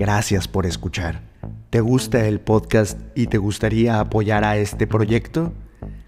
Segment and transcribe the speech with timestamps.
[0.00, 1.20] Gracias por escuchar.
[1.68, 5.52] ¿Te gusta el podcast y te gustaría apoyar a este proyecto?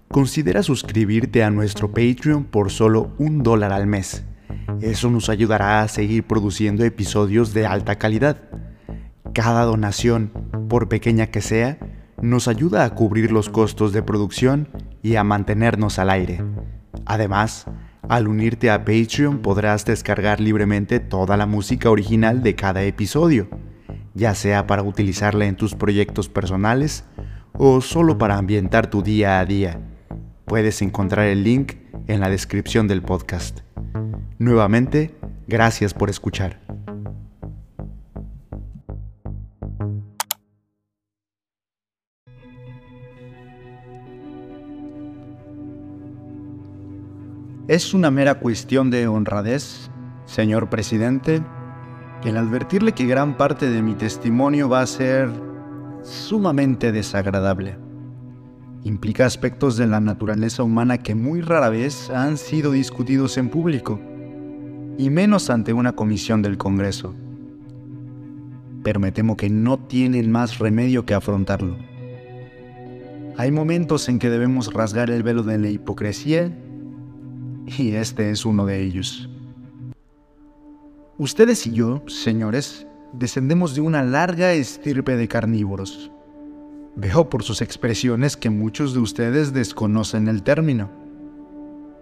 [0.08, 4.24] Considera suscribirte a nuestro Patreon por solo un dólar al mes.
[4.80, 8.38] Eso nos ayudará a seguir produciendo episodios de alta calidad.
[9.34, 10.32] Cada donación,
[10.70, 11.76] por pequeña que sea,
[12.22, 14.68] nos ayuda a cubrir los costos de producción
[15.02, 16.42] y a mantenernos al aire.
[17.04, 17.66] Además,
[18.08, 23.48] al unirte a Patreon podrás descargar libremente toda la música original de cada episodio,
[24.14, 27.04] ya sea para utilizarla en tus proyectos personales
[27.52, 29.80] o solo para ambientar tu día a día.
[30.44, 31.74] Puedes encontrar el link
[32.06, 33.60] en la descripción del podcast.
[34.38, 35.14] Nuevamente,
[35.46, 36.60] gracias por escuchar.
[47.68, 49.88] Es una mera cuestión de honradez,
[50.26, 51.42] señor presidente,
[52.24, 55.28] el advertirle que gran parte de mi testimonio va a ser
[56.02, 57.76] sumamente desagradable.
[58.84, 64.00] Implica aspectos de la naturaleza humana que muy rara vez han sido discutidos en público,
[64.98, 67.14] y menos ante una comisión del Congreso.
[68.82, 71.76] Pero me temo que no tienen más remedio que afrontarlo.
[73.36, 76.52] Hay momentos en que debemos rasgar el velo de la hipocresía
[77.66, 79.31] y este es uno de ellos.
[81.22, 86.10] Ustedes y yo, señores, descendemos de una larga estirpe de carnívoros.
[86.96, 90.90] Veo por sus expresiones que muchos de ustedes desconocen el término.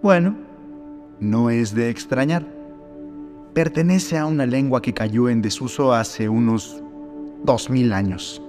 [0.01, 0.35] Bueno,
[1.19, 2.47] no es de extrañar.
[3.53, 6.81] Pertenece a una lengua que cayó en desuso hace unos
[7.43, 8.41] dos mil años.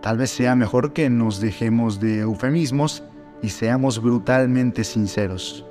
[0.00, 3.04] Tal vez sea mejor que nos dejemos de eufemismos
[3.42, 5.64] y seamos brutalmente sinceros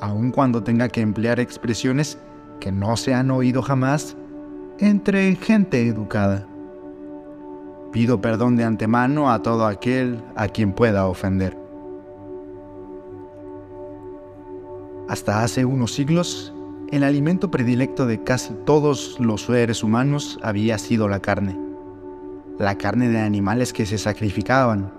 [0.00, 2.18] aun cuando tenga que emplear expresiones
[2.60, 4.16] que no se han oído jamás
[4.78, 6.46] entre gente educada.
[7.92, 11.56] Pido perdón de antemano a todo aquel a quien pueda ofender.
[15.08, 16.52] Hasta hace unos siglos,
[16.90, 21.58] el alimento predilecto de casi todos los seres humanos había sido la carne.
[22.58, 24.92] La carne de animales que se sacrificaban.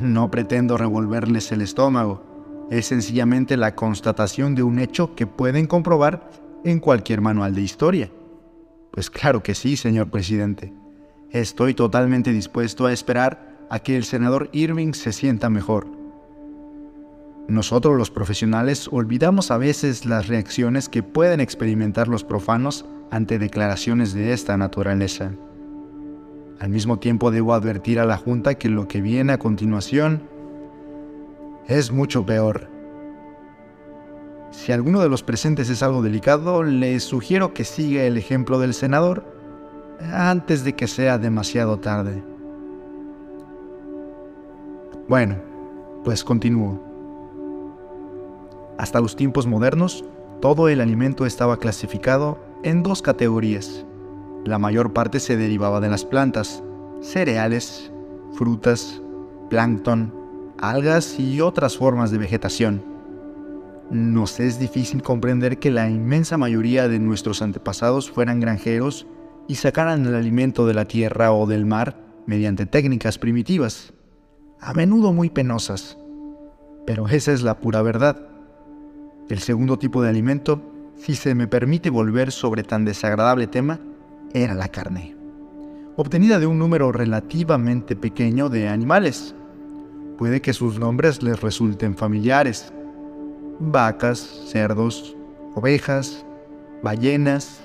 [0.00, 2.22] No pretendo revolverles el estómago,
[2.70, 6.28] es sencillamente la constatación de un hecho que pueden comprobar
[6.64, 8.10] en cualquier manual de historia.
[8.90, 10.72] Pues claro que sí, señor presidente.
[11.30, 15.86] Estoy totalmente dispuesto a esperar a que el senador Irving se sienta mejor.
[17.48, 24.14] Nosotros los profesionales olvidamos a veces las reacciones que pueden experimentar los profanos ante declaraciones
[24.14, 25.32] de esta naturaleza.
[26.60, 30.22] Al mismo tiempo debo advertir a la Junta que lo que viene a continuación
[31.66, 32.73] es mucho peor.
[34.56, 38.72] Si alguno de los presentes es algo delicado, les sugiero que siga el ejemplo del
[38.72, 39.24] senador
[40.12, 42.22] antes de que sea demasiado tarde.
[45.06, 45.36] Bueno,
[46.02, 46.80] pues continúo.
[48.78, 50.04] Hasta los tiempos modernos,
[50.40, 53.84] todo el alimento estaba clasificado en dos categorías.
[54.46, 56.62] La mayor parte se derivaba de las plantas,
[57.02, 57.92] cereales,
[58.32, 59.02] frutas,
[59.50, 60.14] plancton,
[60.58, 62.93] algas y otras formas de vegetación.
[63.90, 69.06] Nos es difícil comprender que la inmensa mayoría de nuestros antepasados fueran granjeros
[69.46, 73.92] y sacaran el alimento de la tierra o del mar mediante técnicas primitivas,
[74.60, 75.98] a menudo muy penosas.
[76.86, 78.26] Pero esa es la pura verdad.
[79.28, 80.62] El segundo tipo de alimento,
[80.96, 83.80] si se me permite volver sobre tan desagradable tema,
[84.32, 85.14] era la carne,
[85.96, 89.34] obtenida de un número relativamente pequeño de animales,
[90.18, 92.72] puede que sus nombres les resulten familiares.
[93.60, 95.16] Vacas, cerdos,
[95.54, 96.24] ovejas,
[96.82, 97.60] ballenas.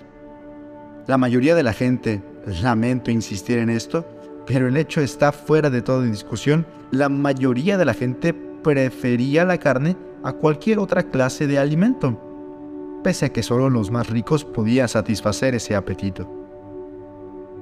[1.07, 2.21] La mayoría de la gente,
[2.61, 4.05] lamento insistir en esto,
[4.45, 9.57] pero el hecho está fuera de toda discusión, la mayoría de la gente prefería la
[9.57, 12.19] carne a cualquier otra clase de alimento,
[13.03, 16.29] pese a que solo los más ricos podían satisfacer ese apetito.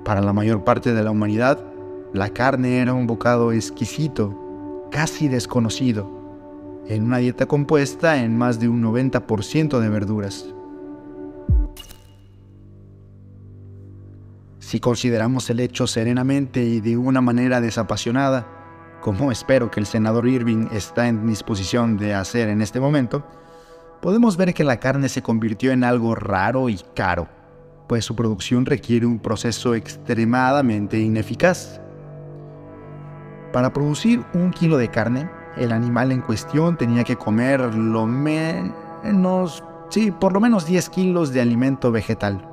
[0.03, 1.63] Para la mayor parte de la humanidad,
[2.13, 6.16] la carne era un bocado exquisito casi desconocido,
[6.89, 10.53] en una dieta compuesta en más de un 90% de verduras.
[14.59, 18.47] Si consideramos el hecho serenamente y de una manera desapasionada,
[19.01, 23.25] como espero que el senador Irving está en disposición de hacer en este momento,
[24.01, 27.29] podemos ver que la carne se convirtió en algo raro y caro,
[27.87, 31.79] pues su producción requiere un proceso extremadamente ineficaz.
[33.53, 39.63] Para producir un kilo de carne, el animal en cuestión tenía que comer lo menos,
[39.89, 42.47] sí, por lo menos 10 kilos de alimento vegetal,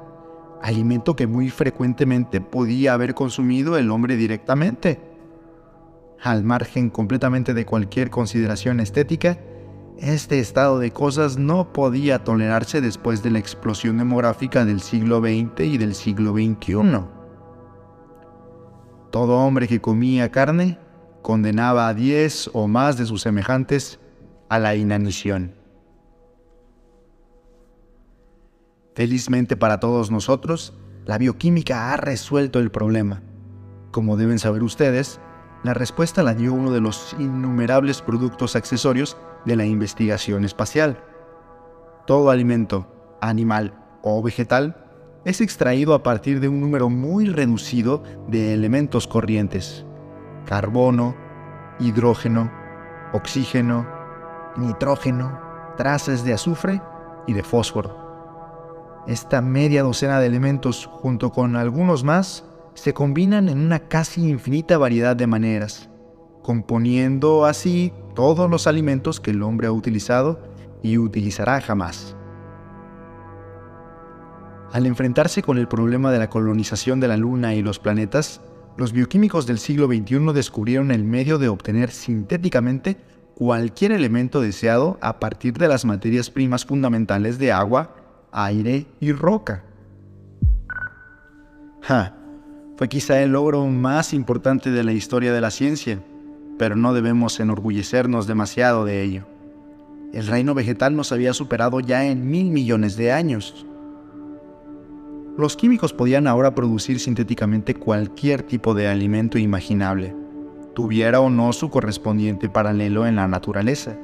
[0.62, 5.00] alimento que muy frecuentemente podía haber consumido el hombre directamente.
[6.22, 9.38] Al margen completamente de cualquier consideración estética,
[9.98, 15.60] este estado de cosas no podía tolerarse después de la explosión demográfica del siglo XX
[15.60, 17.00] y del siglo XXI.
[19.10, 20.78] Todo hombre que comía carne
[21.24, 23.98] condenaba a diez o más de sus semejantes
[24.50, 25.54] a la inanición.
[28.94, 30.74] Felizmente para todos nosotros,
[31.06, 33.22] la bioquímica ha resuelto el problema.
[33.90, 35.18] Como deben saber ustedes,
[35.62, 39.16] la respuesta la dio uno de los innumerables productos accesorios
[39.46, 41.02] de la investigación espacial.
[42.06, 44.76] Todo alimento, animal o vegetal,
[45.24, 49.86] es extraído a partir de un número muy reducido de elementos corrientes.
[50.46, 51.14] Carbono,
[51.78, 52.50] hidrógeno,
[53.12, 53.86] oxígeno,
[54.56, 55.38] nitrógeno,
[55.76, 56.80] trazas de azufre
[57.26, 58.04] y de fósforo.
[59.06, 62.44] Esta media docena de elementos, junto con algunos más,
[62.74, 65.90] se combinan en una casi infinita variedad de maneras,
[66.42, 70.40] componiendo así todos los alimentos que el hombre ha utilizado
[70.82, 72.16] y utilizará jamás.
[74.72, 78.40] Al enfrentarse con el problema de la colonización de la Luna y los planetas,
[78.76, 82.96] los bioquímicos del siglo XXI descubrieron el medio de obtener sintéticamente
[83.34, 87.94] cualquier elemento deseado a partir de las materias primas fundamentales de agua,
[88.32, 89.64] aire y roca.
[92.76, 96.00] fue quizá el logro más importante de la historia de la ciencia,
[96.58, 99.26] pero no debemos enorgullecernos demasiado de ello.
[100.12, 103.66] El reino vegetal nos había superado ya en mil millones de años.
[105.36, 110.14] Los químicos podían ahora producir sintéticamente cualquier tipo de alimento imaginable,
[110.74, 113.96] tuviera o no su correspondiente paralelo en la naturaleza.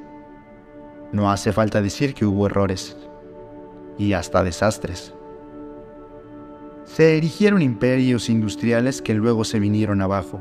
[1.12, 2.96] No hace falta decir que hubo errores
[3.96, 5.14] y hasta desastres.
[6.84, 10.40] Se erigieron imperios industriales que luego se vinieron abajo.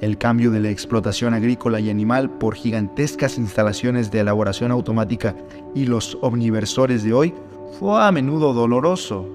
[0.00, 5.34] El cambio de la explotación agrícola y animal por gigantescas instalaciones de elaboración automática
[5.74, 7.34] y los omniversores de hoy
[7.80, 9.28] fue a menudo doloroso,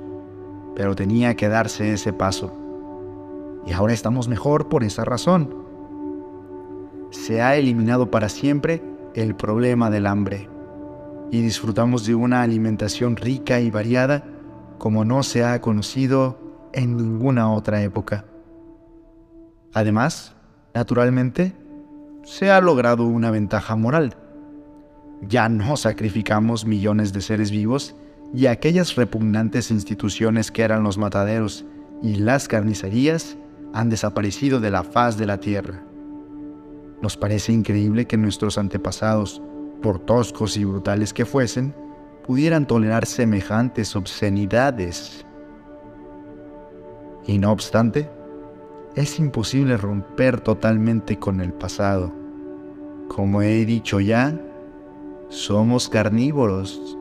[0.79, 2.53] pero tenía que darse ese paso.
[3.65, 5.53] Y ahora estamos mejor por esa razón.
[7.09, 8.81] Se ha eliminado para siempre
[9.13, 10.47] el problema del hambre
[11.31, 14.23] y disfrutamos de una alimentación rica y variada
[14.77, 16.39] como no se ha conocido
[16.71, 18.23] en ninguna otra época.
[19.73, 20.33] Además,
[20.73, 21.57] naturalmente,
[22.23, 24.15] se ha logrado una ventaja moral.
[25.23, 27.97] Ya no sacrificamos millones de seres vivos
[28.33, 31.65] y aquellas repugnantes instituciones que eran los mataderos
[32.01, 33.37] y las carnicerías
[33.73, 35.83] han desaparecido de la faz de la tierra.
[37.01, 39.41] Nos parece increíble que nuestros antepasados
[39.81, 41.73] por toscos y brutales que fuesen,
[42.25, 45.25] pudieran tolerar semejantes obscenidades.
[47.25, 48.09] Y no obstante,
[48.95, 52.11] es imposible romper totalmente con el pasado.
[53.07, 54.39] Como he dicho ya,
[55.29, 56.97] somos carnívoros,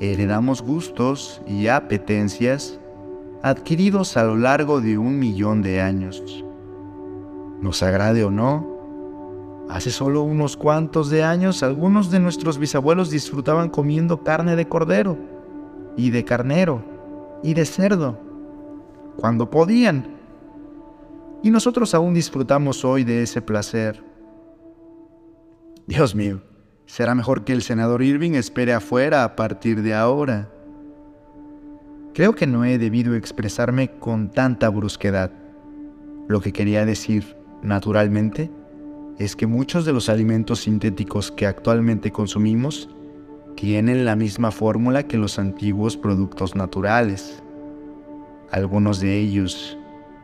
[0.00, 2.80] heredamos gustos y apetencias
[3.42, 6.44] adquiridos a lo largo de un millón de años.
[7.60, 8.70] Nos agrade o no,
[9.70, 15.16] Hace solo unos cuantos de años algunos de nuestros bisabuelos disfrutaban comiendo carne de cordero
[15.96, 16.82] y de carnero
[17.44, 18.18] y de cerdo,
[19.16, 20.16] cuando podían.
[21.44, 24.02] Y nosotros aún disfrutamos hoy de ese placer.
[25.86, 26.42] Dios mío,
[26.90, 30.48] será mejor que el senador Irving espere afuera a partir de ahora.
[32.14, 35.30] Creo que no he debido expresarme con tanta brusquedad.
[36.26, 38.50] Lo que quería decir, naturalmente,
[39.20, 42.88] es que muchos de los alimentos sintéticos que actualmente consumimos
[43.54, 47.40] tienen la misma fórmula que los antiguos productos naturales.
[48.50, 49.78] Algunos de ellos,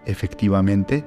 [0.04, 1.04] efectivamente,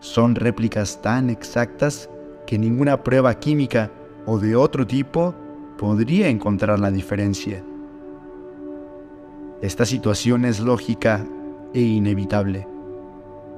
[0.00, 2.08] son réplicas tan exactas
[2.46, 3.90] que ninguna prueba química
[4.26, 5.34] o de otro tipo
[5.78, 7.64] podría encontrar la diferencia.
[9.62, 11.24] Esta situación es lógica
[11.72, 12.66] e inevitable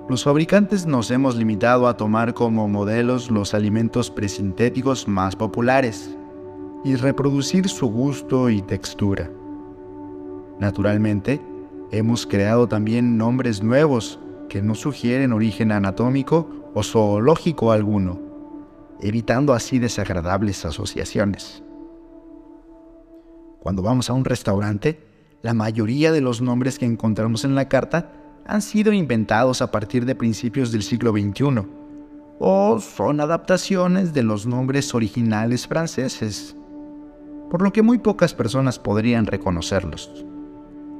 [0.08, 6.16] los fabricantes nos hemos limitado a tomar como modelos los alimentos presintéticos más populares
[6.82, 9.30] y reproducir su gusto y textura.
[10.58, 11.42] Naturalmente,
[11.90, 18.18] hemos creado también nombres nuevos que no sugieren origen anatómico o zoológico alguno,
[19.00, 21.62] evitando así desagradables asociaciones.
[23.60, 25.00] Cuando vamos a un restaurante,
[25.42, 28.12] la mayoría de los nombres que encontramos en la carta
[28.46, 31.66] han sido inventados a partir de principios del siglo XXI
[32.40, 36.56] o son adaptaciones de los nombres originales franceses,
[37.50, 40.24] por lo que muy pocas personas podrían reconocerlos.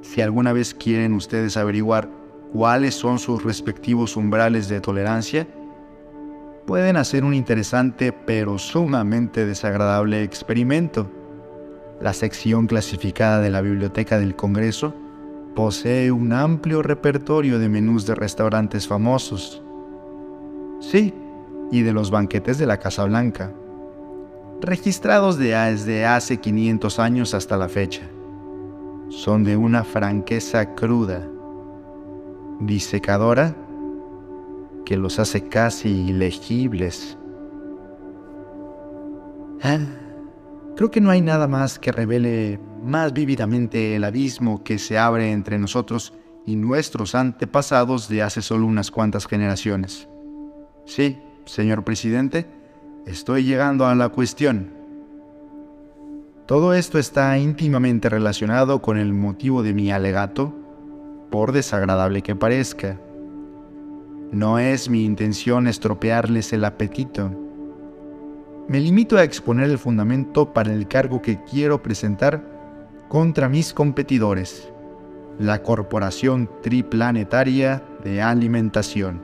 [0.01, 2.09] si alguna vez quieren ustedes averiguar
[2.53, 5.47] cuáles son sus respectivos umbrales de tolerancia,
[6.69, 11.11] pueden hacer un interesante pero sumamente desagradable experimento.
[11.99, 14.95] La sección clasificada de la Biblioteca del Congreso
[15.57, 19.63] posee un amplio repertorio de menús de restaurantes famosos.
[20.81, 21.15] Sí,
[21.73, 23.51] y de los banquetes de la Casa Blanca,
[24.61, 28.03] registrados desde hace 500 años hasta la fecha.
[29.09, 31.27] Son de una franqueza cruda,
[32.61, 33.57] disecadora,
[34.89, 37.19] que los hace casi ilegibles.
[39.61, 39.81] Ah,
[40.77, 45.31] creo que no hay nada más que revele más vívidamente el abismo que se abre
[45.31, 46.15] entre nosotros
[46.47, 50.09] y nuestros antepasados de hace solo unas cuantas generaciones.
[50.87, 52.47] Sí, señor presidente,
[53.05, 54.73] estoy llegando a la cuestión.
[56.47, 60.55] Todo esto está íntimamente relacionado con el motivo de mi alegato,
[61.31, 62.99] por desagradable que parezca.
[64.33, 67.31] No es mi intención estropearles el apetito.
[68.69, 72.45] Me limito a exponer el fundamento para el cargo que quiero presentar
[73.09, 74.71] contra mis competidores,
[75.39, 79.23] la Corporación Triplanetaria de Alimentación.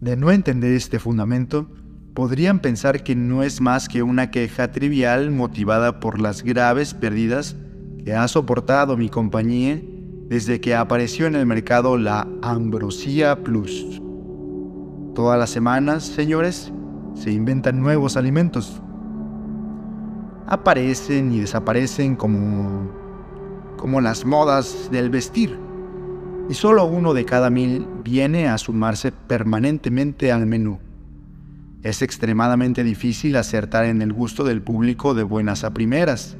[0.00, 1.70] De no entender este fundamento,
[2.12, 7.56] podrían pensar que no es más que una queja trivial motivada por las graves pérdidas
[8.04, 9.80] que ha soportado mi compañía
[10.28, 14.00] desde que apareció en el mercado la Ambrosía Plus.
[15.14, 16.72] Todas las semanas, señores,
[17.14, 18.82] se inventan nuevos alimentos.
[20.46, 22.90] Aparecen y desaparecen como,
[23.76, 25.56] como las modas del vestir.
[26.48, 30.78] Y solo uno de cada mil viene a sumarse permanentemente al menú.
[31.82, 36.36] Es extremadamente difícil acertar en el gusto del público de buenas a primeras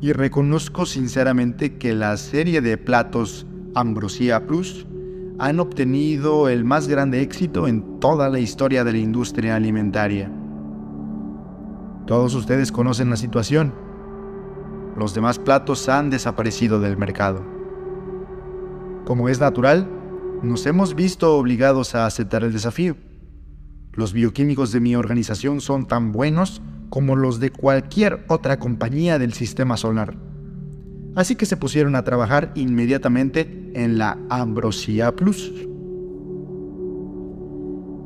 [0.00, 4.86] y reconozco sinceramente que la serie de platos Ambrosía Plus
[5.38, 10.30] han obtenido el más grande éxito en toda la historia de la industria alimentaria.
[12.06, 13.74] Todos ustedes conocen la situación.
[14.96, 17.44] Los demás platos han desaparecido del mercado.
[19.04, 19.88] Como es natural,
[20.42, 22.96] nos hemos visto obligados a aceptar el desafío.
[23.92, 29.32] Los bioquímicos de mi organización son tan buenos como los de cualquier otra compañía del
[29.32, 30.16] sistema solar.
[31.14, 35.52] Así que se pusieron a trabajar inmediatamente en la Ambrosía Plus.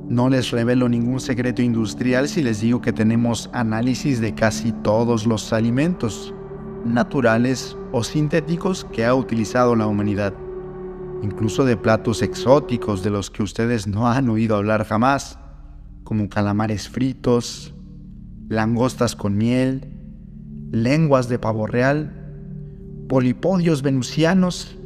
[0.09, 5.27] No les revelo ningún secreto industrial si les digo que tenemos análisis de casi todos
[5.27, 6.35] los alimentos,
[6.85, 10.35] naturales o sintéticos que ha utilizado la humanidad,
[11.23, 15.39] incluso de platos exóticos de los que ustedes no han oído hablar jamás,
[16.05, 17.72] como calamares fritos,
[18.53, 19.89] langostas con miel,
[20.73, 22.13] lenguas de pavo real,
[23.09, 24.77] polipodios venusianos.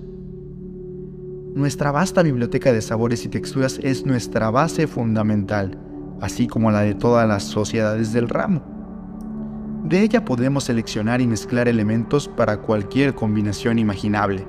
[1.57, 5.81] Nuestra vasta biblioteca de sabores y texturas es nuestra base fundamental,
[6.21, 8.63] así como la de todas las sociedades del ramo.
[9.83, 14.47] De ella podemos seleccionar y mezclar elementos para cualquier combinación imaginable,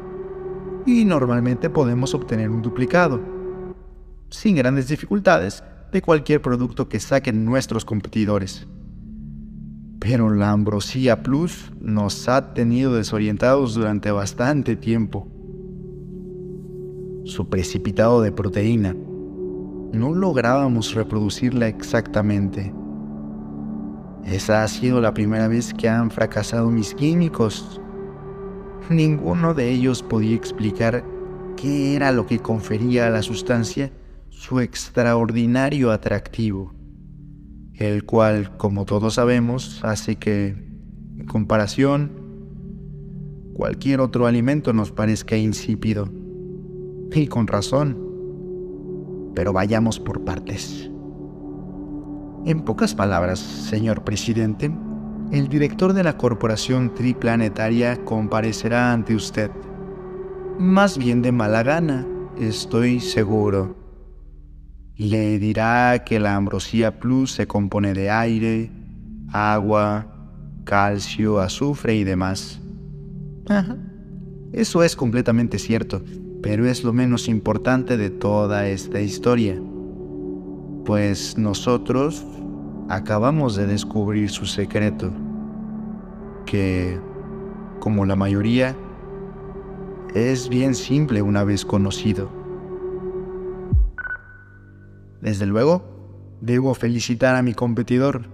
[0.85, 3.19] y normalmente podemos obtener un duplicado,
[4.29, 8.67] sin grandes dificultades, de cualquier producto que saquen nuestros competidores.
[9.99, 15.27] Pero la Ambrosía Plus nos ha tenido desorientados durante bastante tiempo.
[17.25, 18.95] Su precipitado de proteína.
[19.93, 22.73] No lográbamos reproducirla exactamente.
[24.25, 27.81] Esa ha sido la primera vez que han fracasado mis químicos.
[28.89, 31.03] Ninguno de ellos podía explicar
[31.55, 33.91] qué era lo que confería a la sustancia
[34.29, 36.76] su extraordinario atractivo
[37.77, 40.47] el cual, como todos sabemos, hace que,
[41.17, 42.11] en comparación,
[43.53, 46.09] cualquier otro alimento nos parezca insípido.
[47.11, 47.97] Y con razón.
[49.35, 50.89] Pero vayamos por partes.
[52.45, 54.71] En pocas palabras, señor presidente,
[55.31, 59.51] el director de la Corporación Triplanetaria comparecerá ante usted.
[60.57, 62.07] Más bien de mala gana,
[62.39, 63.86] estoy seguro
[64.97, 68.71] le dirá que la ambrosía plus se compone de aire,
[69.31, 70.07] agua,
[70.63, 72.59] calcio, azufre y demás.
[74.51, 76.01] Eso es completamente cierto,
[76.41, 79.61] pero es lo menos importante de toda esta historia.
[80.85, 82.25] Pues nosotros
[82.89, 85.11] acabamos de descubrir su secreto,
[86.45, 86.97] que,
[87.79, 88.75] como la mayoría,
[90.15, 92.36] es bien simple una vez conocido.
[95.21, 95.83] Desde luego,
[96.41, 98.29] debo felicitar a mi competidor.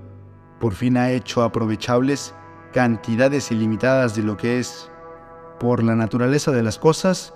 [0.60, 2.34] Por fin ha hecho aprovechables
[2.74, 4.90] cantidades ilimitadas de lo que es,
[5.60, 7.34] por la naturaleza de las cosas,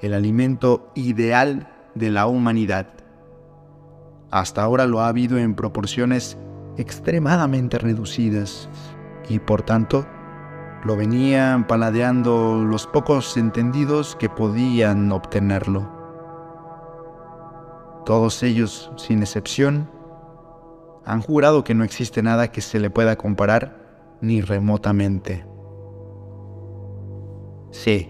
[0.00, 2.88] el alimento ideal de la humanidad.
[4.30, 6.36] Hasta ahora lo ha habido en proporciones
[6.76, 8.68] extremadamente reducidas
[9.28, 10.06] y por tanto
[10.84, 15.97] lo venían paladeando los pocos entendidos que podían obtenerlo.
[18.08, 19.86] Todos ellos, sin excepción,
[21.04, 25.44] han jurado que no existe nada que se le pueda comparar ni remotamente.
[27.70, 28.08] Sí,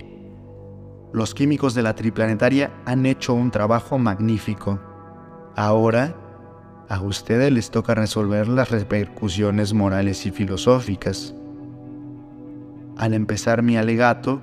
[1.13, 4.79] los químicos de la triplanetaria han hecho un trabajo magnífico.
[5.57, 6.15] Ahora,
[6.89, 11.35] a ustedes les toca resolver las repercusiones morales y filosóficas.
[12.97, 14.43] Al empezar mi alegato,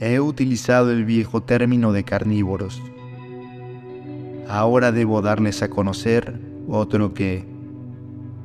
[0.00, 2.80] he utilizado el viejo término de carnívoros.
[4.48, 7.46] Ahora debo darles a conocer otro que,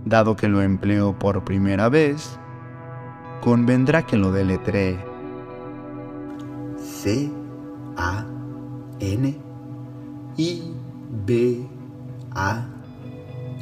[0.06, 2.40] dado que lo empleo por primera vez,
[3.42, 4.98] convendrá que lo deletree.
[6.78, 7.30] C
[7.98, 8.26] A
[9.00, 9.38] N
[10.38, 10.74] I
[11.26, 11.68] B
[12.32, 12.66] A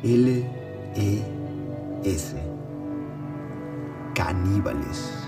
[0.04, 0.52] L
[0.96, 1.22] E
[2.04, 2.36] S.
[4.14, 5.27] Caníbales.